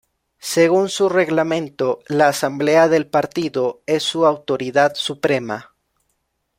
[0.39, 5.75] Según su reglamento, la Asamblea del Partido es su autoridad suprema.